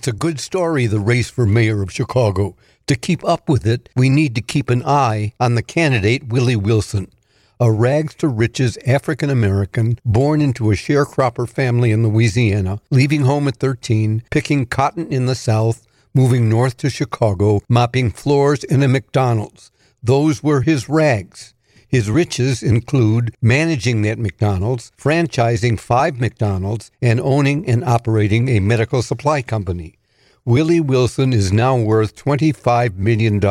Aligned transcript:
It's 0.00 0.08
a 0.08 0.12
good 0.12 0.40
story, 0.40 0.86
the 0.86 0.98
race 0.98 1.28
for 1.28 1.44
mayor 1.44 1.82
of 1.82 1.92
Chicago. 1.92 2.56
To 2.86 2.96
keep 2.96 3.22
up 3.22 3.50
with 3.50 3.66
it, 3.66 3.90
we 3.94 4.08
need 4.08 4.34
to 4.34 4.40
keep 4.40 4.70
an 4.70 4.82
eye 4.82 5.34
on 5.38 5.56
the 5.56 5.62
candidate, 5.62 6.28
Willie 6.28 6.56
Wilson, 6.56 7.12
a 7.60 7.70
rags 7.70 8.14
to 8.14 8.28
riches 8.28 8.78
African 8.86 9.28
American 9.28 9.98
born 10.02 10.40
into 10.40 10.70
a 10.70 10.74
sharecropper 10.74 11.46
family 11.46 11.90
in 11.90 12.02
Louisiana, 12.02 12.80
leaving 12.90 13.24
home 13.26 13.46
at 13.46 13.56
13, 13.56 14.22
picking 14.30 14.64
cotton 14.64 15.06
in 15.12 15.26
the 15.26 15.34
South, 15.34 15.86
moving 16.14 16.48
north 16.48 16.78
to 16.78 16.88
Chicago, 16.88 17.60
mopping 17.68 18.10
floors 18.10 18.64
in 18.64 18.82
a 18.82 18.88
McDonald's. 18.88 19.70
Those 20.02 20.42
were 20.42 20.62
his 20.62 20.88
rags. 20.88 21.52
His 21.90 22.08
riches 22.08 22.62
include 22.62 23.34
managing 23.42 24.02
that 24.02 24.16
McDonald's, 24.16 24.92
franchising 24.96 25.80
five 25.80 26.20
McDonald's, 26.20 26.92
and 27.02 27.20
owning 27.20 27.66
and 27.66 27.82
operating 27.82 28.48
a 28.48 28.60
medical 28.60 29.02
supply 29.02 29.42
company. 29.42 29.98
Willie 30.44 30.80
Wilson 30.80 31.32
is 31.32 31.52
now 31.52 31.76
worth 31.76 32.14
$25 32.14 32.94
million 32.96 33.44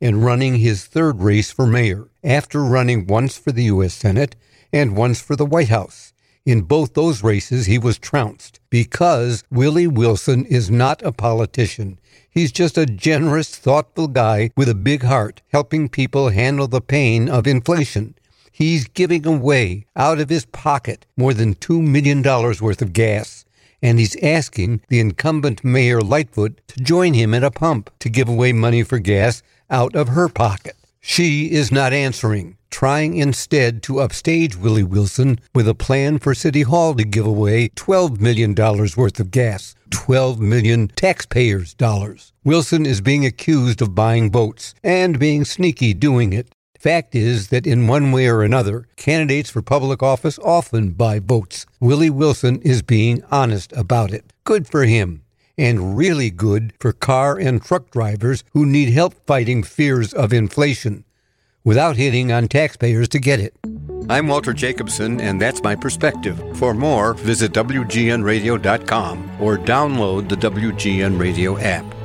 and 0.00 0.24
running 0.24 0.56
his 0.56 0.84
third 0.84 1.20
race 1.20 1.52
for 1.52 1.64
mayor, 1.64 2.08
after 2.24 2.64
running 2.64 3.06
once 3.06 3.38
for 3.38 3.52
the 3.52 3.64
U.S. 3.64 3.94
Senate 3.94 4.34
and 4.72 4.96
once 4.96 5.20
for 5.20 5.36
the 5.36 5.46
White 5.46 5.68
House. 5.68 6.12
In 6.46 6.62
both 6.62 6.94
those 6.94 7.24
races, 7.24 7.66
he 7.66 7.76
was 7.76 7.98
trounced 7.98 8.60
because 8.70 9.42
Willie 9.50 9.88
Wilson 9.88 10.44
is 10.44 10.70
not 10.70 11.02
a 11.02 11.10
politician. 11.10 11.98
He's 12.30 12.52
just 12.52 12.78
a 12.78 12.86
generous, 12.86 13.48
thoughtful 13.56 14.06
guy 14.06 14.50
with 14.56 14.68
a 14.68 14.74
big 14.76 15.02
heart, 15.02 15.42
helping 15.48 15.88
people 15.88 16.28
handle 16.28 16.68
the 16.68 16.80
pain 16.80 17.28
of 17.28 17.48
inflation. 17.48 18.14
He's 18.52 18.86
giving 18.86 19.26
away 19.26 19.86
out 19.96 20.20
of 20.20 20.28
his 20.28 20.46
pocket 20.46 21.04
more 21.16 21.34
than 21.34 21.56
$2 21.56 21.82
million 21.82 22.22
worth 22.22 22.80
of 22.80 22.92
gas. 22.92 23.44
And 23.82 23.98
he's 23.98 24.16
asking 24.22 24.82
the 24.88 25.00
incumbent 25.00 25.64
Mayor 25.64 26.00
Lightfoot 26.00 26.60
to 26.68 26.80
join 26.80 27.14
him 27.14 27.34
at 27.34 27.42
a 27.42 27.50
pump 27.50 27.90
to 27.98 28.08
give 28.08 28.28
away 28.28 28.52
money 28.52 28.84
for 28.84 29.00
gas 29.00 29.42
out 29.68 29.96
of 29.96 30.08
her 30.08 30.28
pocket. 30.28 30.76
She 31.00 31.50
is 31.50 31.72
not 31.72 31.92
answering, 31.92 32.56
trying 32.76 33.16
instead 33.16 33.82
to 33.82 34.00
upstage 34.00 34.54
Willie 34.54 34.82
Wilson 34.82 35.38
with 35.54 35.66
a 35.66 35.74
plan 35.74 36.18
for 36.18 36.34
City 36.34 36.60
Hall 36.60 36.94
to 36.94 37.04
give 37.04 37.24
away 37.24 37.70
$12 37.70 38.20
million 38.20 38.54
worth 38.54 39.18
of 39.18 39.30
gas 39.30 39.74
12 39.88 40.38
million 40.38 40.88
taxpayers' 40.88 41.72
dollars. 41.72 42.34
Wilson 42.44 42.84
is 42.84 43.00
being 43.00 43.24
accused 43.24 43.80
of 43.80 43.94
buying 43.94 44.30
votes 44.30 44.74
and 44.84 45.18
being 45.18 45.42
sneaky 45.42 45.94
doing 45.94 46.34
it. 46.34 46.54
Fact 46.78 47.14
is 47.14 47.48
that 47.48 47.66
in 47.66 47.86
one 47.86 48.12
way 48.12 48.26
or 48.28 48.42
another, 48.42 48.86
candidates 48.96 49.48
for 49.48 49.62
public 49.62 50.02
office 50.02 50.38
often 50.40 50.90
buy 50.90 51.18
votes. 51.18 51.64
Willie 51.80 52.10
Wilson 52.10 52.60
is 52.60 52.82
being 52.82 53.24
honest 53.30 53.72
about 53.72 54.12
it. 54.12 54.34
Good 54.44 54.68
for 54.68 54.84
him. 54.84 55.22
And 55.56 55.96
really 55.96 56.28
good 56.28 56.74
for 56.78 56.92
car 56.92 57.38
and 57.38 57.62
truck 57.62 57.90
drivers 57.90 58.44
who 58.52 58.66
need 58.66 58.90
help 58.90 59.14
fighting 59.26 59.62
fears 59.62 60.12
of 60.12 60.34
inflation 60.34 61.06
without 61.66 61.96
hitting 61.96 62.30
on 62.30 62.46
taxpayers 62.46 63.08
to 63.08 63.18
get 63.18 63.40
it. 63.40 63.52
I'm 64.08 64.28
Walter 64.28 64.52
Jacobson, 64.52 65.20
and 65.20 65.42
that's 65.42 65.64
my 65.64 65.74
perspective. 65.74 66.40
For 66.56 66.72
more, 66.72 67.14
visit 67.14 67.50
WGNRadio.com 67.52 69.30
or 69.40 69.58
download 69.58 70.28
the 70.28 70.36
WGN 70.36 71.18
Radio 71.18 71.58
app. 71.58 71.95